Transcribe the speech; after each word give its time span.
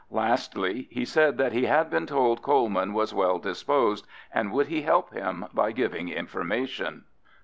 Lastly, 0.09 0.87
he 0.89 1.05
said 1.05 1.37
that 1.37 1.51
he 1.51 1.65
had 1.65 1.91
been 1.91 2.07
told 2.07 2.41
Coleman 2.41 2.95
was 2.95 3.13
well 3.13 3.37
disposed, 3.37 4.07
and 4.33 4.51
would 4.51 4.65
he 4.65 4.81
help 4.81 5.13
him 5.13 5.45
by 5.53 5.71
giving 5.71 6.09
information? 6.09 7.03